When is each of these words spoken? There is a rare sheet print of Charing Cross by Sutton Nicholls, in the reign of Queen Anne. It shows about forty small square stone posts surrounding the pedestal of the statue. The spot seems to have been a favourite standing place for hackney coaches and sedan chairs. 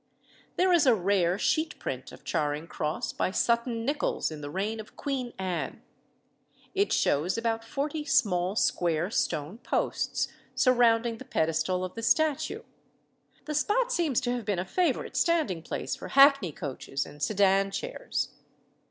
There 0.55 0.73
is 0.73 0.87
a 0.87 0.95
rare 0.95 1.37
sheet 1.37 1.77
print 1.77 2.11
of 2.11 2.23
Charing 2.23 2.65
Cross 2.65 3.13
by 3.13 3.29
Sutton 3.29 3.85
Nicholls, 3.85 4.31
in 4.31 4.41
the 4.41 4.49
reign 4.49 4.79
of 4.79 4.95
Queen 4.97 5.31
Anne. 5.37 5.83
It 6.73 6.91
shows 6.91 7.37
about 7.37 7.63
forty 7.63 8.03
small 8.03 8.55
square 8.55 9.11
stone 9.11 9.59
posts 9.59 10.27
surrounding 10.55 11.17
the 11.19 11.23
pedestal 11.25 11.85
of 11.85 11.93
the 11.93 12.01
statue. 12.01 12.63
The 13.45 13.53
spot 13.53 13.91
seems 13.91 14.19
to 14.21 14.31
have 14.31 14.43
been 14.43 14.57
a 14.57 14.65
favourite 14.65 15.15
standing 15.15 15.61
place 15.61 15.95
for 15.95 16.07
hackney 16.07 16.51
coaches 16.51 17.05
and 17.05 17.21
sedan 17.21 17.69
chairs. 17.69 18.29